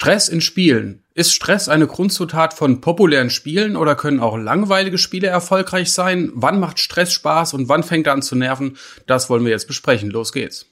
[0.00, 1.02] Stress in Spielen.
[1.14, 6.30] Ist Stress eine Grundzutat von populären Spielen oder können auch langweilige Spiele erfolgreich sein?
[6.34, 8.76] Wann macht Stress Spaß und wann fängt er an zu nerven?
[9.08, 10.10] Das wollen wir jetzt besprechen.
[10.10, 10.66] Los geht's.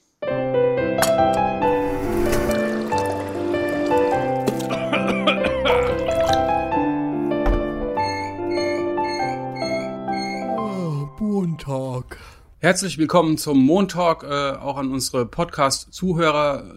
[11.19, 12.17] Montag.
[12.59, 16.73] Herzlich willkommen zum Montag, äh, auch an unsere Podcast-Zuhörer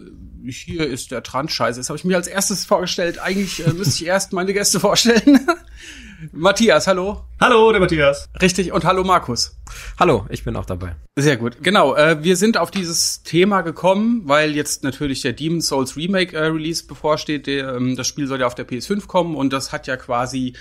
[0.59, 1.77] hier ist der Trans-Scheiß.
[1.77, 3.19] Das habe ich mir als erstes vorgestellt.
[3.19, 5.47] Eigentlich äh, müsste ich erst meine Gäste vorstellen.
[6.33, 7.25] Matthias, hallo.
[7.41, 8.29] Hallo, der Matthias.
[8.41, 9.57] Richtig, und hallo Markus.
[9.99, 10.97] Hallo, ich bin auch dabei.
[11.17, 11.63] Sehr gut.
[11.63, 16.37] Genau, äh, wir sind auf dieses Thema gekommen, weil jetzt natürlich der Demon's Souls Remake
[16.37, 17.47] äh, Release bevorsteht.
[17.47, 20.55] Der, ähm, das Spiel soll ja auf der PS5 kommen und das hat ja quasi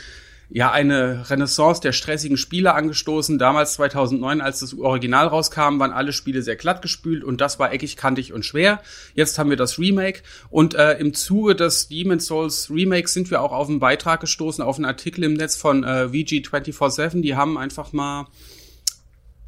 [0.49, 3.37] ja eine Renaissance der stressigen Spiele angestoßen.
[3.37, 7.71] Damals 2009, als das Original rauskam, waren alle Spiele sehr glatt gespült und das war
[7.71, 8.81] eckig, kantig und schwer.
[9.13, 13.41] Jetzt haben wir das Remake und äh, im Zuge des Demon's Souls Remakes sind wir
[13.41, 17.21] auch auf einen Beitrag gestoßen, auf einen Artikel im Netz von äh, VG247.
[17.21, 18.27] Die haben einfach mal,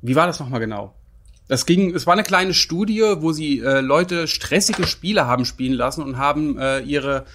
[0.02, 0.94] wie war das nochmal genau?
[1.48, 5.74] Das ging, es war eine kleine Studie, wo sie äh, Leute stressige Spiele haben spielen
[5.74, 7.26] lassen und haben äh, ihre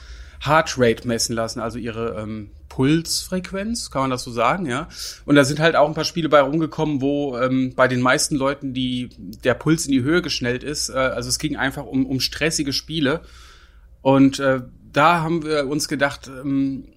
[0.40, 4.88] Heartrate messen lassen, also ihre ähm, Pulsfrequenz, kann man das so sagen, ja.
[5.24, 8.36] Und da sind halt auch ein paar Spiele bei rumgekommen, wo ähm, bei den meisten
[8.36, 10.90] Leuten die der Puls in die Höhe geschnellt ist.
[10.90, 13.22] Äh, also es ging einfach um, um stressige Spiele.
[14.02, 14.60] Und äh,
[14.92, 16.88] da haben wir uns gedacht, ähm,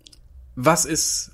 [0.55, 1.31] was ist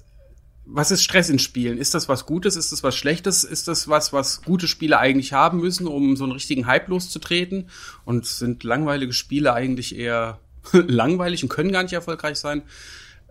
[0.68, 1.78] was ist Stress in Spielen?
[1.78, 2.56] Ist das was Gutes?
[2.56, 3.44] Ist das was Schlechtes?
[3.44, 7.70] Ist das was, was gute Spiele eigentlich haben müssen, um so einen richtigen Hype loszutreten?
[8.04, 10.40] Und sind langweilige Spiele eigentlich eher
[10.88, 12.64] langweilig und können gar nicht erfolgreich sein?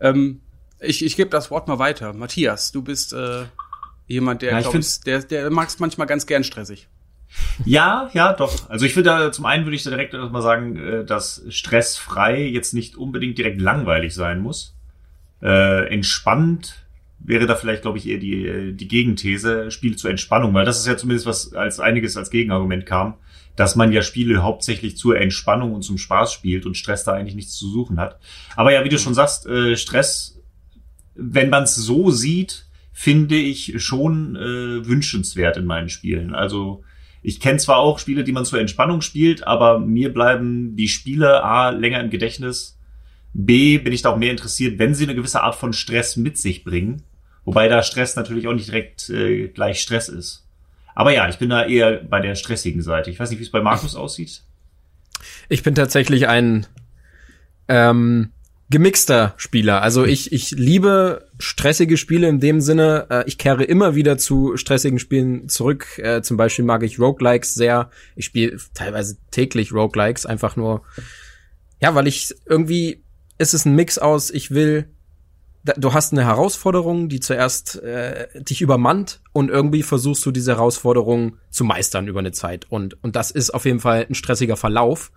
[0.01, 0.41] Ähm,
[0.81, 2.13] ich, ich gebe das Wort mal weiter.
[2.13, 3.45] Matthias, du bist äh,
[4.07, 6.89] jemand, der, ja, glaub, ist, der, der mag es manchmal ganz gern stressig.
[7.65, 8.69] Ja, ja, doch.
[8.71, 12.75] Also ich würde zum einen würde ich da direkt mal sagen, äh, dass stressfrei jetzt
[12.75, 14.77] nicht unbedingt direkt langweilig sein muss.
[15.43, 16.85] Äh, entspannt
[17.19, 20.87] wäre da vielleicht, glaube ich, eher die, die Gegenthese, Spiele zur Entspannung, weil das ist
[20.87, 23.15] ja zumindest was als einiges als Gegenargument kam,
[23.57, 27.37] dass man ja Spiele hauptsächlich zur Entspannung und zum Spaß spielt und Stress da eigentlich
[27.37, 28.19] nichts zu suchen hat.
[28.57, 30.35] Aber ja, wie du schon sagst, äh, Stress
[31.15, 36.35] wenn man es so sieht, finde ich schon äh, wünschenswert in meinen Spielen.
[36.35, 36.83] Also
[37.23, 41.43] ich kenne zwar auch Spiele, die man zur Entspannung spielt, aber mir bleiben die Spiele
[41.43, 42.79] A länger im Gedächtnis.
[43.33, 46.39] B bin ich da auch mehr interessiert, wenn sie eine gewisse Art von Stress mit
[46.39, 47.03] sich bringen.
[47.45, 50.44] Wobei da Stress natürlich auch nicht direkt äh, gleich Stress ist.
[50.95, 53.11] Aber ja, ich bin da eher bei der stressigen Seite.
[53.11, 54.43] Ich weiß nicht, wie es bei Markus aussieht.
[55.49, 56.67] Ich bin tatsächlich ein
[57.69, 58.31] ähm,
[58.71, 59.83] gemixter Spieler.
[59.83, 63.07] Also ich, ich liebe stressige Spiele in dem Sinne.
[63.11, 65.99] Äh, ich kehre immer wieder zu stressigen Spielen zurück.
[65.99, 67.91] Äh, zum Beispiel mag ich Roguelikes sehr.
[68.17, 70.83] Ich spiele teilweise täglich Roguelikes, einfach nur,
[71.81, 73.03] ja, weil ich irgendwie,
[73.39, 74.89] ist es ein Mix aus, ich will
[75.65, 81.39] du hast eine Herausforderung, die zuerst äh, dich übermannt und irgendwie versuchst du diese Herausforderung
[81.51, 82.67] zu meistern über eine Zeit.
[82.71, 85.11] Und, und das ist auf jeden Fall ein stressiger Verlauf,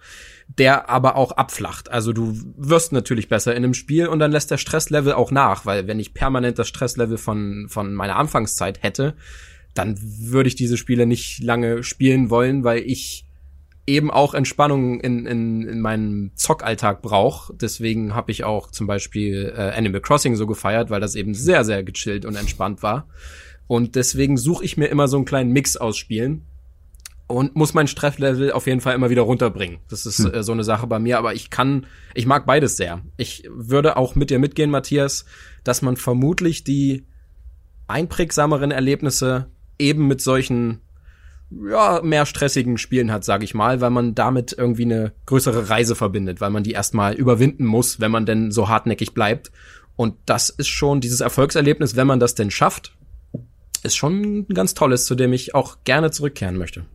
[0.48, 1.92] der aber auch abflacht.
[1.92, 5.66] Also du wirst natürlich besser in einem Spiel und dann lässt der Stresslevel auch nach,
[5.66, 9.16] weil wenn ich permanent das Stresslevel von, von meiner Anfangszeit hätte,
[9.74, 13.27] dann würde ich diese Spiele nicht lange spielen wollen, weil ich
[13.88, 17.54] eben auch Entspannung in, in, in meinem Zockalltag brauche.
[17.56, 21.64] Deswegen habe ich auch zum Beispiel äh, Animal Crossing so gefeiert, weil das eben sehr,
[21.64, 23.08] sehr gechillt und entspannt war.
[23.66, 26.46] Und deswegen suche ich mir immer so einen kleinen Mix aus Spielen
[27.28, 29.80] und muss mein Stresslevel auf jeden Fall immer wieder runterbringen.
[29.90, 30.34] Das ist hm.
[30.34, 33.02] äh, so eine Sache bei mir, aber ich kann, ich mag beides sehr.
[33.16, 35.26] Ich würde auch mit dir mitgehen, Matthias,
[35.64, 37.06] dass man vermutlich die
[37.88, 39.48] einprägsameren Erlebnisse
[39.80, 40.82] eben mit solchen
[41.50, 45.96] ja, mehr stressigen Spielen hat, sage ich mal, weil man damit irgendwie eine größere Reise
[45.96, 49.52] verbindet, weil man die erstmal überwinden muss, wenn man denn so hartnäckig bleibt.
[49.96, 52.94] Und das ist schon dieses Erfolgserlebnis, wenn man das denn schafft,
[53.84, 56.86] ist schon ein ganz tolles, zu dem ich auch gerne zurückkehren möchte.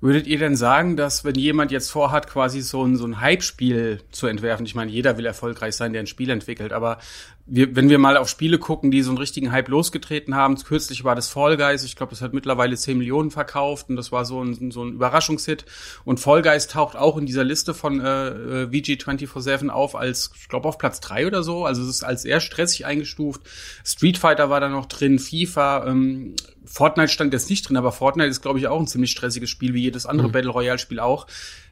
[0.00, 4.00] Würdet ihr denn sagen, dass wenn jemand jetzt vorhat, quasi so ein, so ein Hype-Spiel
[4.10, 6.98] zu entwerfen, ich meine, jeder will erfolgreich sein, der ein Spiel entwickelt, aber
[7.46, 11.04] wir, wenn wir mal auf Spiele gucken, die so einen richtigen Hype losgetreten haben, kürzlich
[11.04, 14.24] war das Fall Guys, ich glaube, das hat mittlerweile 10 Millionen verkauft und das war
[14.24, 15.66] so ein, so ein Überraschungshit.
[16.04, 20.48] Und Fall Guys taucht auch in dieser Liste von äh, äh VG247 auf als, ich
[20.48, 21.66] glaube, auf Platz drei oder so.
[21.66, 23.42] Also es ist als sehr stressig eingestuft.
[23.84, 28.30] Street Fighter war da noch drin, FIFA, ähm, Fortnite stand jetzt nicht drin, aber Fortnite
[28.30, 30.32] ist, glaube ich, auch ein ziemlich stressiges Spiel, wie jedes andere mhm.
[30.32, 31.26] Battle Royale-Spiel auch.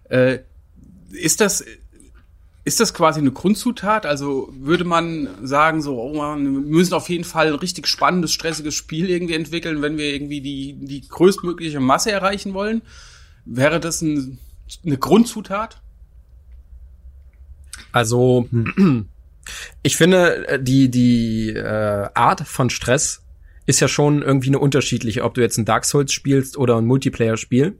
[0.04, 0.40] Äh,
[1.12, 1.64] ist das
[2.64, 4.06] ist das quasi eine Grundzutat?
[4.06, 8.32] Also würde man sagen, so, oh man, wir müssen auf jeden Fall ein richtig spannendes,
[8.32, 12.82] stressiges Spiel irgendwie entwickeln, wenn wir irgendwie die, die größtmögliche Masse erreichen wollen?
[13.44, 14.38] Wäre das ein,
[14.84, 15.80] eine Grundzutat?
[17.90, 18.48] Also
[19.82, 23.22] ich finde äh, die die äh, Art von Stress
[23.66, 26.86] ist ja schon irgendwie eine unterschiedliche, ob du jetzt ein Dark Souls spielst oder ein
[26.86, 27.76] Multiplayer-Spiel.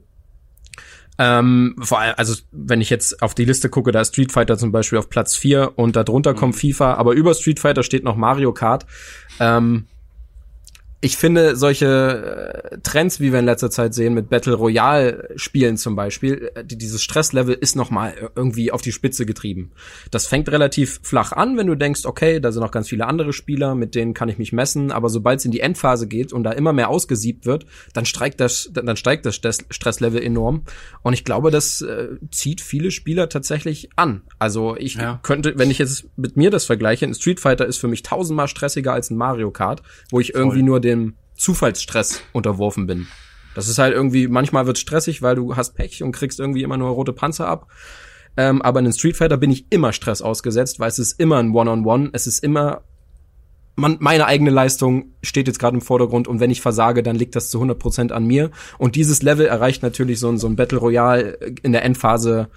[1.19, 4.57] Ähm, vor allem, also wenn ich jetzt auf die Liste gucke, da ist Street Fighter
[4.57, 6.37] zum Beispiel auf Platz 4 und darunter mhm.
[6.37, 8.85] kommt FIFA, aber über Street Fighter steht noch Mario Kart.
[9.39, 9.85] Ähm,
[11.03, 15.75] ich finde solche äh, Trends, wie wir in letzter Zeit sehen, mit Battle Royale Spielen
[15.75, 19.71] zum Beispiel, äh, die, dieses Stresslevel ist nochmal irgendwie auf die Spitze getrieben.
[20.11, 23.33] Das fängt relativ flach an, wenn du denkst, okay, da sind noch ganz viele andere
[23.33, 26.45] Spieler, mit denen kann ich mich messen, aber sobald es in die Endphase geht und
[26.45, 30.63] da immer mehr ausgesiebt wird, dann steigt das, dann steigt das Stresslevel enorm.
[31.01, 34.21] Und ich glaube, das äh, zieht viele Spieler tatsächlich an.
[34.39, 35.19] Also ich ja.
[35.21, 38.47] könnte, wenn ich jetzt mit mir das vergleiche, ein Street Fighter ist für mich tausendmal
[38.47, 40.65] stressiger als ein Mario Kart, wo ich irgendwie Voll.
[40.65, 43.07] nur den dem Zufallsstress unterworfen bin.
[43.55, 46.77] Das ist halt irgendwie, manchmal wird stressig, weil du hast Pech und kriegst irgendwie immer
[46.77, 47.67] nur rote Panzer ab.
[48.35, 51.37] Ähm, aber in den Street Fighter bin ich immer Stress ausgesetzt, weil es ist immer
[51.37, 52.09] ein One-on-One, -on -One.
[52.13, 52.83] es ist immer
[53.75, 57.35] man, meine eigene Leistung steht jetzt gerade im Vordergrund und wenn ich versage, dann liegt
[57.35, 58.51] das zu 100% an mir.
[58.77, 62.49] Und dieses Level erreicht natürlich so so ein Battle Royale in der Endphase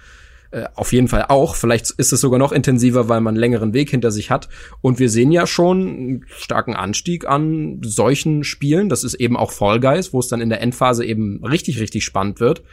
[0.51, 1.55] äh, auf jeden Fall auch.
[1.55, 4.49] Vielleicht ist es sogar noch intensiver, weil man einen längeren Weg hinter sich hat.
[4.81, 8.89] Und wir sehen ja schon einen starken Anstieg an solchen Spielen.
[8.89, 12.03] Das ist eben auch Fall Guys, wo es dann in der Endphase eben richtig, richtig
[12.05, 12.63] spannend wird.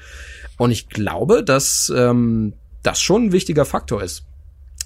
[0.59, 4.25] Und ich glaube, dass ähm, das schon ein wichtiger Faktor ist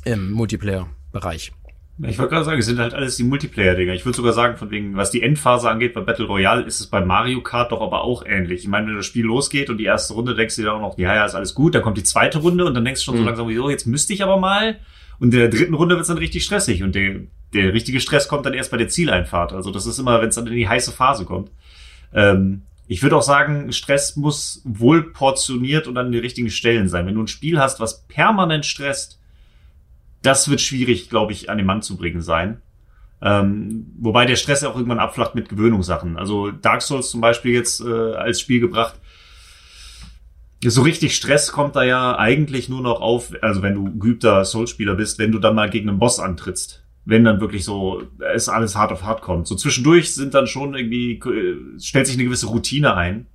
[0.04, 1.52] im Multiplayer-Bereich.
[2.00, 3.92] Ich wollte gerade sagen, es sind halt alles die Multiplayer-Dinger.
[3.92, 6.86] Ich würde sogar sagen, von wegen, was die Endphase angeht bei Battle Royale, ist es
[6.86, 8.60] bei Mario Kart doch aber auch ähnlich.
[8.60, 10.96] Ich meine, wenn das Spiel losgeht und die erste Runde denkst du dir auch noch,
[10.96, 13.14] ja, ja, ist alles gut, dann kommt die zweite Runde und dann denkst du schon
[13.16, 13.18] mhm.
[13.18, 14.78] so langsam, so, jetzt müsste ich aber mal.
[15.18, 17.16] Und in der dritten Runde wird es dann richtig stressig und der,
[17.52, 19.52] der richtige Stress kommt dann erst bei der Zieleinfahrt.
[19.52, 21.50] Also das ist immer, wenn es dann in die heiße Phase kommt.
[22.14, 27.06] Ähm, ich würde auch sagen, Stress muss wohl portioniert und an den richtigen Stellen sein.
[27.06, 29.17] Wenn du ein Spiel hast, was permanent stresst,
[30.22, 32.60] das wird schwierig, glaube ich, an den Mann zu bringen sein.
[33.20, 36.16] Ähm, wobei der Stress auch irgendwann abflacht mit Gewöhnungssachen.
[36.16, 38.94] Also Dark Souls zum Beispiel jetzt äh, als Spiel gebracht.
[40.64, 44.96] So richtig Stress kommt da ja eigentlich nur noch auf, also wenn du geübter Souls-Spieler
[44.96, 46.84] bist, wenn du dann mal gegen einen Boss antrittst.
[47.04, 48.02] Wenn dann wirklich so,
[48.34, 49.46] es alles hart auf hart kommt.
[49.46, 53.26] So zwischendurch sind dann schon irgendwie, äh, stellt sich eine gewisse Routine ein.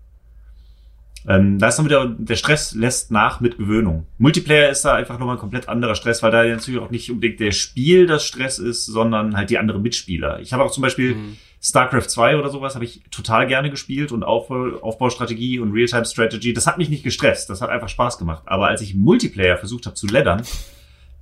[1.27, 4.07] Ähm, da ist dann wieder, der Stress lässt nach mit Gewöhnung.
[4.17, 7.39] Multiplayer ist da einfach nochmal ein komplett anderer Stress, weil da natürlich auch nicht unbedingt
[7.39, 10.39] der Spiel das Stress ist, sondern halt die anderen Mitspieler.
[10.41, 11.37] Ich habe auch zum Beispiel mhm.
[11.61, 16.53] StarCraft 2 oder sowas habe ich total gerne gespielt und Aufbau, Aufbaustrategie und Realtime Strategy.
[16.53, 18.43] Das hat mich nicht gestresst, das hat einfach Spaß gemacht.
[18.45, 20.41] Aber als ich Multiplayer versucht habe zu leddern,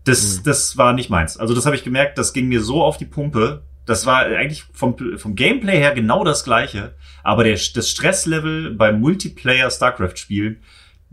[0.03, 0.43] das, mhm.
[0.45, 1.37] das war nicht meins.
[1.37, 4.63] Also das habe ich gemerkt, das ging mir so auf die Pumpe, das war eigentlich
[4.73, 10.57] vom, vom Gameplay her genau das gleiche, aber der, das Stresslevel beim Multiplayer StarCraft-Spielen,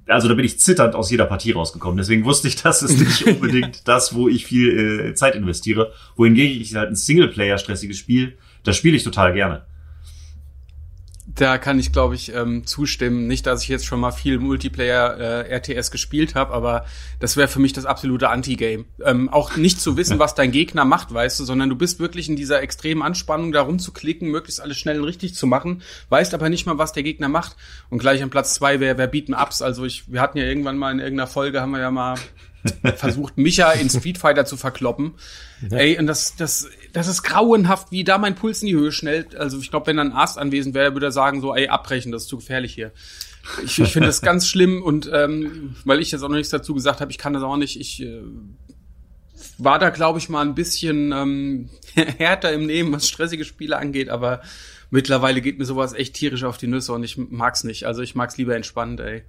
[0.07, 1.99] also da bin ich zitternd aus jeder Partie rausgekommen.
[1.99, 5.93] Deswegen wusste ich, das ist nicht unbedingt das, wo ich viel äh, Zeit investiere.
[6.17, 9.67] Wohingegen ich halt ein Singleplayer-stressiges Spiel, das spiele ich total gerne.
[11.35, 13.27] Da kann ich, glaube ich, ähm, zustimmen.
[13.27, 16.87] Nicht, dass ich jetzt schon mal viel Multiplayer äh, RTS gespielt habe, aber
[17.21, 18.87] das wäre für mich das absolute Anti-Game.
[19.05, 22.31] Ähm, auch nicht zu wissen, was dein Gegner macht, weißt du, sondern du bist wirklich
[22.31, 26.49] in dieser extremen Anspannung, da rumzuklicken, möglichst alles schnell und richtig zu machen, weißt aber
[26.49, 27.57] nicht mal, was der Gegner macht.
[27.91, 29.61] Und gleich an Platz zwei wäre wer Beat'em Ups.
[29.61, 32.17] Also ich, wir hatten ja irgendwann mal in irgendeiner Folge, haben wir ja mal
[32.97, 35.15] versucht, Micha in Street Fighter zu verkloppen.
[35.71, 35.79] Ja.
[35.79, 39.37] Ey, und das, das, das ist grauenhaft, wie da mein Puls in die Höhe schnellt.
[39.37, 42.23] Also ich glaube, wenn ein Arzt anwesend wäre, würde er sagen, so, ey, abbrechen, das
[42.23, 42.91] ist zu gefährlich hier.
[43.65, 46.75] Ich, ich finde das ganz schlimm und ähm, weil ich jetzt auch noch nichts dazu
[46.75, 47.81] gesagt habe, ich kann das auch nicht.
[47.81, 48.21] Ich äh,
[49.59, 54.09] war da, glaube ich, mal ein bisschen ähm, härter im Nehmen, was stressige Spiele angeht,
[54.09, 54.43] aber
[54.91, 57.85] mittlerweile geht mir sowas echt tierisch auf die Nüsse und ich mag's nicht.
[57.85, 59.23] Also ich mag's lieber entspannt, ey.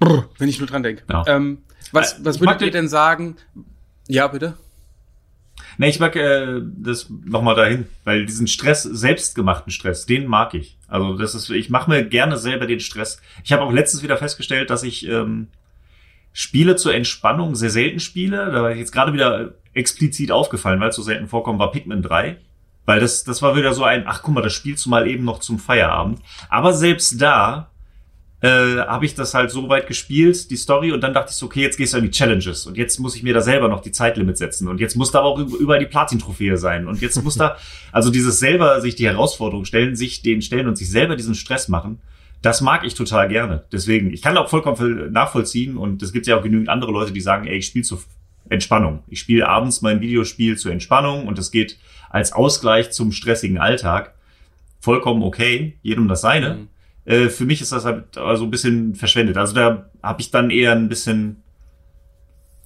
[0.00, 1.02] Brr, wenn ich nur dran denke.
[1.08, 1.24] Ja.
[1.26, 3.36] Ähm, was, äh, was würdet ihr denn sagen?
[4.06, 4.54] Ja, bitte.
[5.78, 10.76] Ne, ich mag äh, das nochmal dahin, weil diesen Stress, selbstgemachten Stress, den mag ich.
[10.88, 13.20] Also das ist, ich mache mir gerne selber den Stress.
[13.44, 15.48] Ich habe auch letztens wieder festgestellt, dass ich ähm,
[16.32, 18.50] Spiele zur Entspannung sehr selten spiele.
[18.52, 22.02] Da war ich jetzt gerade wieder explizit aufgefallen, weil es so selten vorkommt, war Pikmin
[22.02, 22.36] 3.
[22.84, 25.24] Weil das, das war wieder so ein, ach guck mal, das spielst du mal eben
[25.24, 26.20] noch zum Feierabend.
[26.48, 27.71] Aber selbst da
[28.42, 31.46] äh, habe ich das halt so weit gespielt, die Story, und dann dachte ich so,
[31.46, 33.80] okay, jetzt gehst du an die Challenges und jetzt muss ich mir da selber noch
[33.80, 37.36] die Zeitlimit setzen und jetzt muss da auch über die Platin-Trophäe sein und jetzt muss
[37.36, 37.56] da,
[37.92, 41.68] also dieses selber sich die Herausforderung stellen, sich den stellen und sich selber diesen Stress
[41.68, 42.00] machen,
[42.42, 43.64] das mag ich total gerne.
[43.70, 47.20] Deswegen, ich kann auch vollkommen nachvollziehen und es gibt ja auch genügend andere Leute, die
[47.20, 48.02] sagen, ey, ich spiele zur
[48.48, 49.04] Entspannung.
[49.06, 51.78] Ich spiele abends mein Videospiel zur Entspannung und es geht
[52.10, 54.14] als Ausgleich zum stressigen Alltag.
[54.80, 56.54] Vollkommen okay, jedem das seine.
[56.54, 56.68] Mhm.
[57.04, 59.36] Äh, für mich ist das halt so ein bisschen verschwendet.
[59.36, 61.42] Also da habe ich dann eher ein bisschen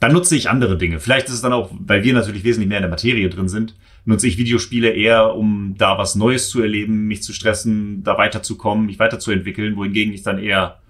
[0.00, 1.00] dann nutze ich andere Dinge.
[1.00, 3.74] Vielleicht ist es dann auch, weil wir natürlich wesentlich mehr in der Materie drin sind,
[4.04, 8.86] nutze ich Videospiele eher, um da was Neues zu erleben, mich zu stressen, da weiterzukommen,
[8.86, 10.80] mich weiterzuentwickeln, wohingegen ich dann eher,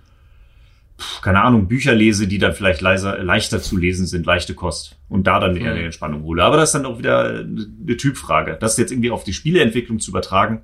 [1.22, 5.26] keine Ahnung, Bücher lese, die dann vielleicht leiser, leichter zu lesen sind, leichte Kost und
[5.28, 6.42] da dann eher eine Entspannung hole.
[6.42, 8.56] Aber das ist dann auch wieder eine Typfrage.
[8.58, 10.62] Das jetzt irgendwie auf die Spieleentwicklung zu übertragen,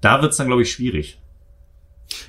[0.00, 1.18] da wird's dann, glaube ich, schwierig.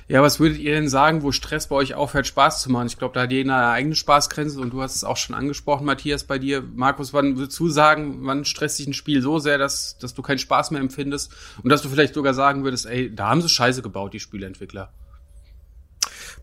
[0.08, 2.86] Ja, was würdet ihr denn sagen, wo Stress bei euch aufhört, Spaß zu machen?
[2.86, 5.84] Ich glaube, da hat jeder eine eigene Spaßgrenze und du hast es auch schon angesprochen,
[5.84, 6.62] Matthias, bei dir.
[6.74, 10.22] Markus, wann würdest du sagen, wann stresst dich ein Spiel so sehr, dass, dass du
[10.22, 13.48] keinen Spaß mehr empfindest und dass du vielleicht sogar sagen würdest, ey, da haben sie
[13.48, 14.92] Scheiße gebaut, die Spieleentwickler?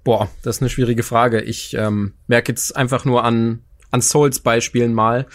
[0.03, 1.41] Boah, das ist eine schwierige Frage.
[1.41, 5.25] Ich ähm, merke jetzt einfach nur an, an Souls-Beispielen mal,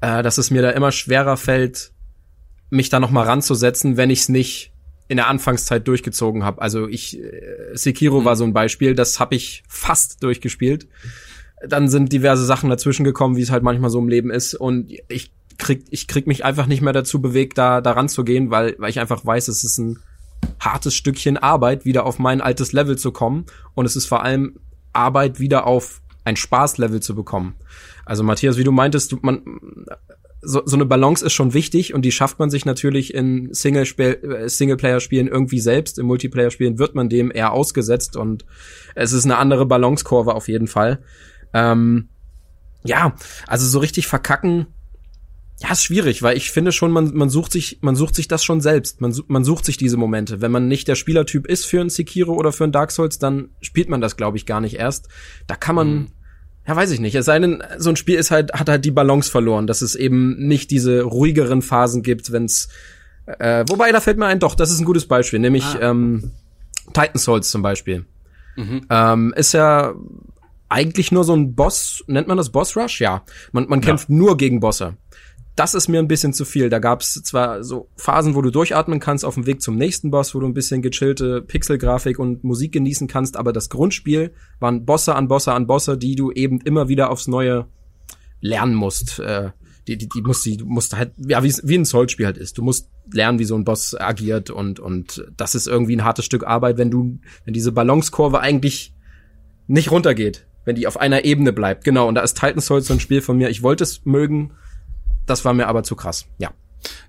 [0.00, 1.92] äh, dass es mir da immer schwerer fällt,
[2.70, 4.71] mich da noch mal ranzusetzen, wenn ich es nicht
[5.12, 6.62] in der Anfangszeit durchgezogen habe.
[6.62, 7.30] Also ich äh,
[7.74, 8.24] Sekiro mhm.
[8.24, 10.88] war so ein Beispiel, das habe ich fast durchgespielt.
[11.68, 14.90] Dann sind diverse Sachen dazwischen gekommen, wie es halt manchmal so im Leben ist und
[15.08, 18.74] ich krieg ich krieg mich einfach nicht mehr dazu bewegt, da daran zu gehen, weil
[18.78, 19.98] weil ich einfach weiß, es ist ein
[20.58, 24.58] hartes Stückchen Arbeit, wieder auf mein altes Level zu kommen und es ist vor allem
[24.94, 27.54] Arbeit wieder auf ein Spaßlevel zu bekommen.
[28.04, 29.42] Also Matthias, wie du meintest, man
[30.42, 33.54] so, so eine Balance ist schon wichtig und die schafft man sich natürlich in äh,
[33.54, 35.98] Singleplayer-Spielen irgendwie selbst.
[35.98, 38.44] In Multiplayer-Spielen wird man dem eher ausgesetzt und
[38.96, 40.98] es ist eine andere Balancekurve auf jeden Fall.
[41.54, 42.08] Ähm,
[42.84, 43.14] ja,
[43.46, 44.66] also so richtig verkacken,
[45.60, 48.42] ja, ist schwierig, weil ich finde schon, man, man sucht sich, man sucht sich das
[48.42, 49.00] schon selbst.
[49.00, 50.40] Man, man sucht sich diese Momente.
[50.40, 53.50] Wenn man nicht der Spielertyp ist für ein Sekiro oder für ein Dark Souls, dann
[53.60, 55.08] spielt man das, glaube ich, gar nicht erst.
[55.46, 56.08] Da kann man, mhm
[56.66, 57.14] ja, weiß ich nicht.
[57.14, 59.94] Es sei denn, so ein Spiel ist halt, hat halt die Balance verloren, dass es
[59.94, 62.68] eben nicht diese ruhigeren Phasen gibt, wenn's,
[63.26, 65.90] äh, wobei, da fällt mir ein, doch, das ist ein gutes Beispiel, nämlich, ah.
[65.90, 66.32] ähm,
[66.92, 68.04] Titan Souls zum Beispiel.
[68.56, 68.86] Mhm.
[68.90, 69.94] Ähm, ist ja
[70.68, 73.00] eigentlich nur so ein Boss, nennt man das Boss Rush?
[73.00, 73.24] Ja.
[73.52, 74.14] Man, man kämpft ja.
[74.14, 74.96] nur gegen Bosse
[75.54, 76.70] das ist mir ein bisschen zu viel.
[76.70, 80.10] Da gab es zwar so Phasen, wo du durchatmen kannst auf dem Weg zum nächsten
[80.10, 84.86] Boss, wo du ein bisschen gechillte Pixelgrafik und Musik genießen kannst, aber das Grundspiel waren
[84.86, 87.66] Bosse an Bosse an Bosse, die du eben immer wieder aufs Neue
[88.40, 89.18] lernen musst.
[89.18, 89.50] Äh,
[89.88, 92.56] die, die, die musst, die musst halt, ja, wie, wie ein Soul-Spiel halt ist.
[92.56, 96.24] Du musst lernen, wie so ein Boss agiert und, und das ist irgendwie ein hartes
[96.24, 98.94] Stück Arbeit, wenn du, wenn diese Balancekurve eigentlich
[99.66, 101.84] nicht runtergeht, wenn die auf einer Ebene bleibt.
[101.84, 103.50] Genau, und da ist Titan Souls so ein Spiel von mir.
[103.50, 104.52] Ich wollte es mögen,
[105.26, 106.26] das war mir aber zu krass.
[106.38, 106.50] Ja.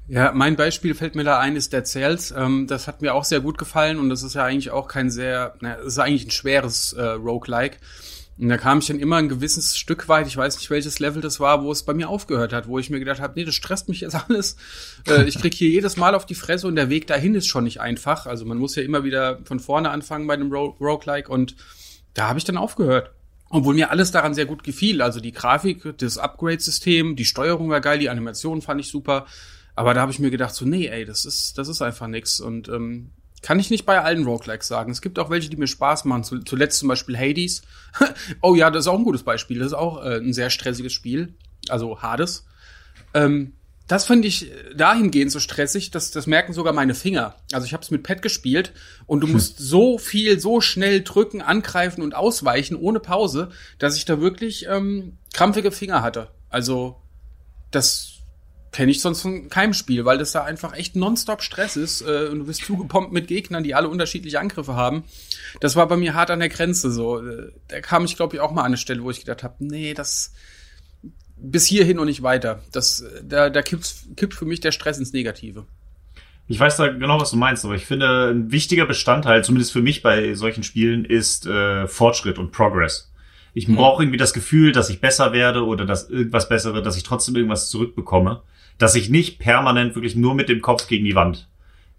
[0.07, 2.31] Ja, mein Beispiel fällt mir da ein, ist der Cells.
[2.31, 5.09] Ähm, das hat mir auch sehr gut gefallen und das ist ja eigentlich auch kein
[5.09, 7.77] sehr, na, ist eigentlich ein schweres äh, Roguelike.
[8.37, 11.21] Und da kam ich dann immer ein gewisses Stück weit, ich weiß nicht welches Level
[11.21, 13.53] das war, wo es bei mir aufgehört hat, wo ich mir gedacht habe, nee, das
[13.53, 14.57] stresst mich jetzt alles.
[15.07, 17.63] Äh, ich krieg hier jedes Mal auf die Fresse und der Weg dahin ist schon
[17.63, 18.25] nicht einfach.
[18.25, 21.55] Also man muss ja immer wieder von vorne anfangen bei einem Ro Roguelike und
[22.13, 23.11] da habe ich dann aufgehört.
[23.53, 25.03] Obwohl mir alles daran sehr gut gefiel.
[25.03, 29.27] Also die Grafik, das Upgrade-System, die Steuerung war geil, die Animation fand ich super.
[29.75, 32.39] Aber da habe ich mir gedacht, so, nee, ey, das ist, das ist einfach nix.
[32.39, 33.11] Und ähm,
[33.43, 34.91] kann ich nicht bei allen Roguelikes sagen.
[34.91, 36.23] Es gibt auch welche, die mir Spaß machen.
[36.23, 37.61] Zuletzt zum Beispiel Hades.
[38.41, 39.59] oh ja, das ist auch ein gutes Beispiel.
[39.59, 41.35] Das ist auch äh, ein sehr stressiges Spiel.
[41.69, 42.47] Also Hades.
[43.13, 43.53] Ähm,
[43.87, 47.35] das finde ich dahingehend so stressig, dass das merken sogar meine Finger.
[47.51, 48.71] Also ich habe es mit Pad gespielt
[49.05, 49.33] und du hm.
[49.33, 53.49] musst so viel, so schnell drücken, angreifen und ausweichen ohne Pause,
[53.79, 56.29] dass ich da wirklich ähm, krampfige Finger hatte.
[56.49, 57.01] Also
[57.71, 58.13] das
[58.71, 62.29] kenne ich sonst von keinem Spiel, weil das da einfach echt nonstop Stress ist äh,
[62.31, 65.03] und du bist zugepumpt mit Gegnern, die alle unterschiedliche Angriffe haben.
[65.59, 67.19] Das war bei mir hart an der Grenze so.
[67.19, 69.55] Äh, da kam ich glaube ich auch mal an eine Stelle, wo ich gedacht habe,
[69.59, 70.31] nee, das
[71.37, 72.61] bis hierhin und nicht weiter.
[72.71, 75.65] Das, da, da kippt, kippt für mich der Stress ins Negative.
[76.47, 79.81] Ich weiß da genau, was du meinst, aber ich finde, ein wichtiger Bestandteil, zumindest für
[79.81, 83.11] mich bei solchen Spielen, ist äh, Fortschritt und Progress.
[83.53, 83.75] Ich mhm.
[83.75, 87.35] brauche irgendwie das Gefühl, dass ich besser werde oder dass irgendwas bessere, dass ich trotzdem
[87.35, 88.41] irgendwas zurückbekomme.
[88.77, 91.47] Dass ich nicht permanent wirklich nur mit dem Kopf gegen die Wand.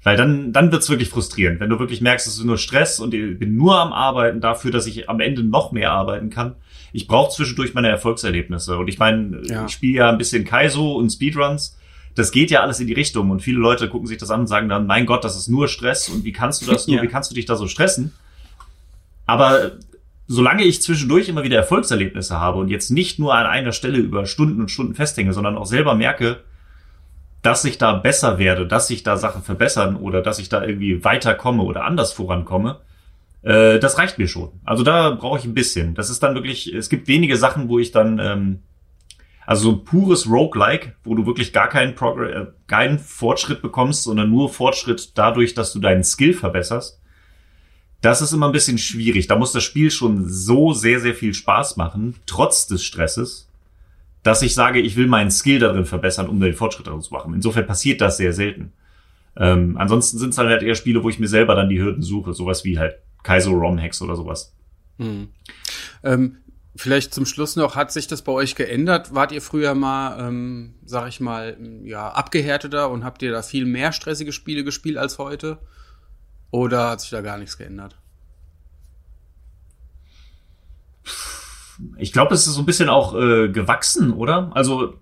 [0.03, 1.61] Weil dann, dann wird's wirklich frustrierend.
[1.61, 4.71] Wenn du wirklich merkst, es ist nur Stress und ich bin nur am Arbeiten dafür,
[4.71, 6.57] dass ich am Ende noch mehr arbeiten kann,
[6.95, 8.79] ich brauche zwischendurch meine Erfolgserlebnisse.
[8.79, 9.67] Und ich meine, ja.
[9.67, 11.77] ich spiele ja ein bisschen Kaizo und Speedruns.
[12.15, 13.31] Das geht ja alles in die Richtung.
[13.31, 15.67] Und viele Leute gucken sich das an und sagen dann, mein Gott, das ist nur
[15.67, 16.09] Stress.
[16.09, 17.03] Und wie kannst du das nur, ja.
[17.03, 18.13] wie kannst du dich da so stressen?
[19.27, 19.73] Aber
[20.29, 24.25] solange ich zwischendurch immer wieder Erfolgserlebnisse habe und jetzt nicht nur an einer Stelle über
[24.27, 26.45] Stunden und Stunden festhänge, sondern auch selber merke,
[27.43, 31.03] dass ich da besser werde, dass sich da Sachen verbessern oder dass ich da irgendwie
[31.03, 32.79] weiterkomme oder anders vorankomme,
[33.45, 34.53] äh, das reicht mir schon.
[34.65, 35.95] Also da brauche ich ein bisschen.
[35.95, 38.59] Das ist dann wirklich, es gibt wenige Sachen, wo ich dann, ähm,
[39.47, 44.31] also so pures Roguelike, wo du wirklich gar keinen, Progr äh, keinen Fortschritt bekommst, sondern
[44.31, 47.01] nur Fortschritt dadurch, dass du deinen Skill verbesserst.
[48.01, 49.27] Das ist immer ein bisschen schwierig.
[49.27, 53.51] Da muss das Spiel schon so sehr, sehr viel Spaß machen, trotz des Stresses,
[54.23, 57.35] dass ich sage, ich will meinen Skill darin verbessern, um den Fortschritt daraus zu machen.
[57.35, 58.73] Insofern passiert das sehr selten.
[59.37, 62.33] Ähm, ansonsten sind es halt eher Spiele, wo ich mir selber dann die Hürden suche,
[62.33, 64.55] sowas wie halt Kaizo ROM Hacks oder sowas.
[64.99, 65.31] Hm.
[66.05, 66.37] Ähm,
[66.77, 69.15] vielleicht zum Schluss noch, hat sich das bei euch geändert?
[69.15, 73.65] Wart ihr früher mal, ähm, sag ich mal, ja, abgehärteter und habt ihr da viel
[73.65, 75.59] mehr stressige Spiele gespielt als heute?
[76.53, 77.97] Oder hat sich da gar nichts geändert?
[81.97, 84.53] Ich glaube, es ist so ein bisschen auch äh, gewachsen, oder?
[84.55, 84.95] Also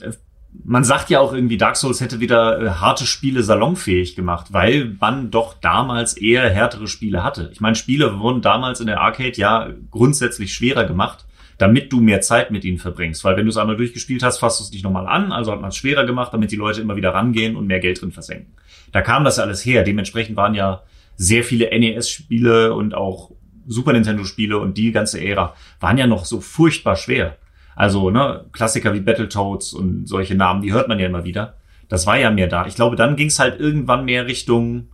[0.00, 0.12] äh,
[0.52, 4.96] man sagt ja auch irgendwie, Dark Souls hätte wieder äh, harte Spiele salonfähig gemacht, weil
[5.00, 7.50] man doch damals eher härtere Spiele hatte.
[7.52, 11.24] Ich meine, Spiele wurden damals in der Arcade ja grundsätzlich schwerer gemacht,
[11.58, 13.22] damit du mehr Zeit mit ihnen verbringst.
[13.22, 15.60] Weil wenn du es einmal durchgespielt hast, fasst du es nicht nochmal an, also hat
[15.60, 18.54] man es schwerer gemacht, damit die Leute immer wieder rangehen und mehr Geld drin versenken.
[18.92, 19.84] Da kam das ja alles her.
[19.84, 20.82] Dementsprechend waren ja
[21.16, 23.30] sehr viele NES-Spiele und auch
[23.66, 27.36] Super Nintendo-Spiele und die ganze Ära waren ja noch so furchtbar schwer.
[27.74, 31.54] Also, ne, Klassiker wie Battletoads und solche Namen, die hört man ja immer wieder.
[31.88, 32.66] Das war ja mehr da.
[32.66, 34.88] Ich glaube, dann ging es halt irgendwann mehr Richtung,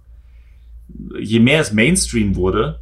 [1.19, 2.81] je mehr es Mainstream wurde,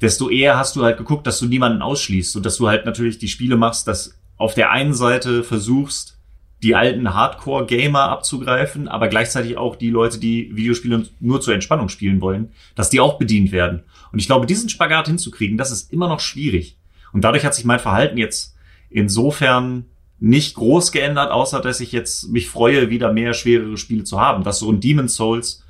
[0.00, 3.18] desto eher hast du halt geguckt, dass du niemanden ausschließt und dass du halt natürlich
[3.18, 6.18] die Spiele machst, dass auf der einen Seite versuchst,
[6.62, 12.20] die alten Hardcore-Gamer abzugreifen, aber gleichzeitig auch die Leute, die Videospiele nur zur Entspannung spielen
[12.20, 13.82] wollen, dass die auch bedient werden.
[14.12, 16.76] Und ich glaube, diesen Spagat hinzukriegen, das ist immer noch schwierig.
[17.12, 18.55] Und dadurch hat sich mein Verhalten jetzt
[18.96, 19.84] insofern
[20.18, 24.42] nicht groß geändert, außer dass ich jetzt mich freue, wieder mehr schwerere Spiele zu haben.
[24.42, 25.62] Dass so ein Demon's Souls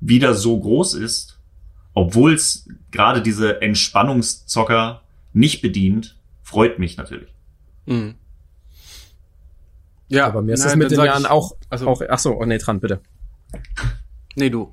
[0.00, 1.38] wieder so groß ist,
[1.92, 5.02] obwohl es gerade diese Entspannungszocker
[5.34, 7.28] nicht bedient, freut mich natürlich.
[7.84, 8.14] Mhm.
[10.08, 12.44] Ja, aber mir ist es mit den Jahren ich, auch, also, auch, ach so, oh
[12.46, 13.00] nee, dran, bitte.
[14.36, 14.72] Nee, du.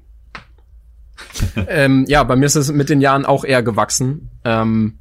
[1.68, 4.30] ähm, ja, bei mir ist es mit den Jahren auch eher gewachsen.
[4.46, 5.00] Ähm,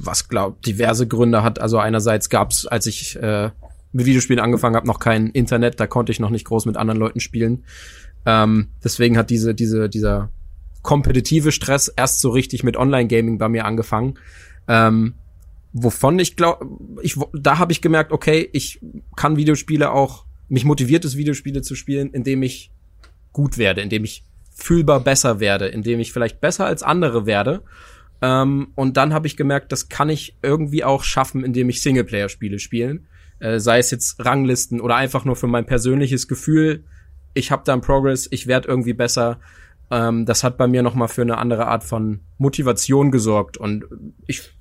[0.00, 1.60] was glaub diverse Gründe hat.
[1.60, 3.50] Also einerseits gab's, als ich äh,
[3.92, 6.98] mit Videospielen angefangen habe, noch kein Internet, da konnte ich noch nicht groß mit anderen
[6.98, 7.64] Leuten spielen.
[8.26, 10.30] Ähm, deswegen hat diese diese dieser
[10.82, 14.18] kompetitive Stress erst so richtig mit Online-Gaming bei mir angefangen.
[14.68, 15.14] Ähm,
[15.72, 16.66] wovon ich glaube,
[17.02, 18.80] ich da habe ich gemerkt, okay, ich
[19.16, 22.70] kann Videospiele auch, mich motiviert es, Videospiele zu spielen, indem ich
[23.32, 27.62] gut werde, indem ich fühlbar besser werde, indem ich vielleicht besser als andere werde.
[28.22, 32.60] Ähm, und dann habe ich gemerkt, das kann ich irgendwie auch schaffen, indem ich Singleplayer-Spiele
[32.60, 33.08] spielen.
[33.40, 36.84] Äh, sei es jetzt Ranglisten oder einfach nur für mein persönliches Gefühl,
[37.34, 39.40] ich habe da einen Progress, ich werde irgendwie besser.
[39.90, 43.56] Ähm, das hat bei mir noch mal für eine andere Art von Motivation gesorgt.
[43.56, 43.86] Und
[44.28, 44.52] ich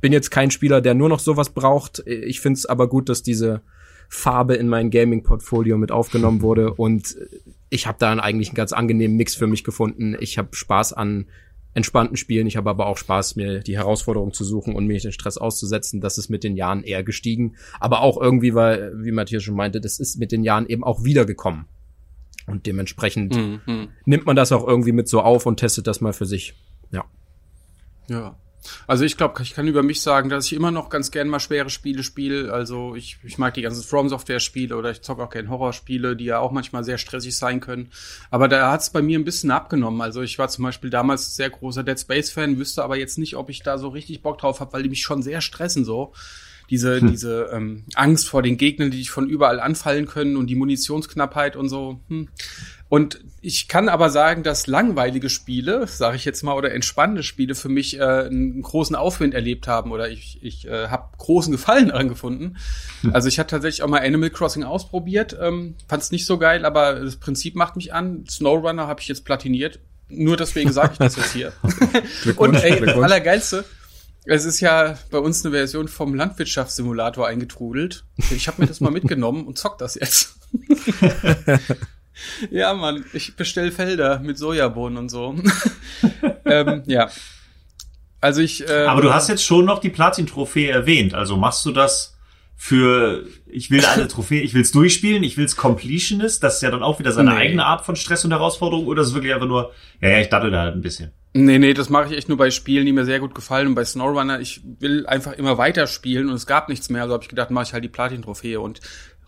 [0.00, 2.02] bin jetzt kein Spieler, der nur noch sowas braucht.
[2.06, 3.60] Ich finde es aber gut, dass diese
[4.08, 7.14] Farbe in mein Gaming-Portfolio mit aufgenommen wurde und
[7.68, 10.16] ich habe da eigentlich einen ganz angenehmen Mix für mich gefunden.
[10.18, 11.26] Ich habe Spaß an
[11.78, 15.12] entspannten Spielen, ich habe aber auch Spaß, mir die Herausforderung zu suchen und mir den
[15.12, 16.00] Stress auszusetzen.
[16.00, 19.80] Das ist mit den Jahren eher gestiegen, aber auch irgendwie, weil, wie Matthias schon meinte,
[19.80, 21.64] das ist mit den Jahren eben auch wiedergekommen.
[22.46, 23.88] Und dementsprechend mhm.
[24.04, 26.54] nimmt man das auch irgendwie mit so auf und testet das mal für sich.
[26.90, 27.04] Ja.
[28.08, 28.36] Ja.
[28.86, 31.40] Also ich glaube, ich kann über mich sagen, dass ich immer noch ganz gern mal
[31.40, 32.52] schwere Spiele spiele.
[32.52, 36.16] Also ich, ich mag die ganzen From Software Spiele oder ich zocke auch gerne Horrorspiele,
[36.16, 37.90] die ja auch manchmal sehr stressig sein können.
[38.30, 40.00] Aber da hat es bei mir ein bisschen abgenommen.
[40.00, 43.36] Also ich war zum Beispiel damals sehr großer Dead Space Fan, wüsste aber jetzt nicht,
[43.36, 46.12] ob ich da so richtig Bock drauf habe, weil die mich schon sehr stressen so
[46.70, 47.10] diese, hm.
[47.10, 51.56] diese ähm, Angst vor den Gegnern, die dich von überall anfallen können und die Munitionsknappheit
[51.56, 52.00] und so.
[52.08, 52.28] Hm.
[52.90, 57.54] Und ich kann aber sagen, dass langweilige Spiele, sage ich jetzt mal, oder entspannende Spiele
[57.54, 61.88] für mich äh, einen großen Aufwind erlebt haben oder ich, ich äh, habe großen Gefallen
[61.88, 62.56] daran gefunden.
[63.02, 63.14] Hm.
[63.14, 66.64] Also ich hatte tatsächlich auch mal Animal Crossing ausprobiert, ähm, fand es nicht so geil,
[66.64, 68.24] aber das Prinzip macht mich an.
[68.28, 69.80] Snowrunner habe ich jetzt platiniert.
[70.10, 71.52] Nur deswegen sage ich das jetzt hier.
[72.36, 73.64] Und ey, das Allergeilste,
[74.24, 78.04] es ist ja bei uns eine Version vom Landwirtschaftssimulator eingetrudelt.
[78.30, 80.36] Ich habe mir das mal mitgenommen und zock das jetzt.
[82.50, 85.34] ja, Mann, ich bestell Felder mit Sojabohnen und so.
[86.44, 87.10] ähm, ja.
[88.20, 88.68] Also ich.
[88.68, 91.14] Ähm, Aber du hast jetzt schon noch die Platin-Trophäe erwähnt.
[91.14, 92.18] Also machst du das
[92.60, 96.62] für, ich will alle Trophäe, ich will es durchspielen, ich will es Completionist, das ist
[96.62, 97.36] ja dann auch wieder seine nee.
[97.36, 100.28] eigene Art von Stress und Herausforderung, oder ist es wirklich einfach nur, ja, ja, ich
[100.28, 101.12] dachte da halt ein bisschen.
[101.40, 103.68] Nee, nee, das mache ich echt nur bei Spielen, die mir sehr gut gefallen.
[103.68, 107.02] Und bei SnowRunner, ich will einfach immer weiter spielen und es gab nichts mehr.
[107.02, 108.60] Also habe ich gedacht, mache ich halt die Platin-Trophäe.
[108.60, 108.80] Und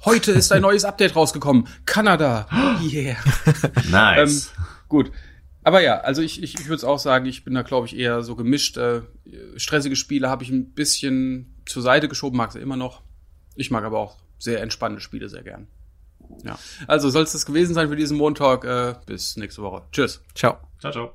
[0.05, 1.69] heute ist ein neues Update rausgekommen.
[1.87, 2.49] Kanada.
[2.83, 3.17] Yeah.
[3.91, 4.53] nice.
[4.57, 5.13] ähm, gut.
[5.63, 8.23] Aber ja, also ich, ich, ich würde auch sagen, ich bin da, glaube ich, eher
[8.23, 8.77] so gemischt.
[8.77, 9.03] Äh,
[9.57, 13.03] stressige Spiele habe ich ein bisschen zur Seite geschoben, mag sie immer noch.
[13.55, 15.69] Ich mag aber auch sehr entspannte Spiele sehr gern.
[16.45, 16.59] Ja.
[16.87, 18.65] Also soll es das gewesen sein für diesen Montag.
[18.65, 19.83] Äh, bis nächste Woche.
[19.93, 20.23] Tschüss.
[20.35, 20.59] Ciao.
[20.81, 21.15] Ciao, ciao.